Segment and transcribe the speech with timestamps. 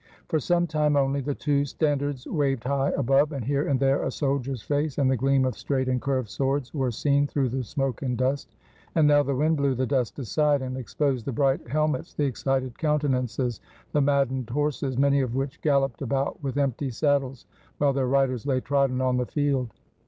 [0.29, 4.09] For some time only the two standards waved high above, and here and there a
[4.09, 8.17] soldier's face, and*the gleam of straight and curved swords, were seen through the smoke and
[8.17, 8.55] dust;
[8.95, 12.79] and now the wind blew the dust aside, and exposed the bright helmets, the excited
[12.79, 13.59] counte nances,
[13.91, 17.45] the maddened horses, many of which galloped about with empty saddles,
[17.77, 19.71] while their riders lay trodden on the field.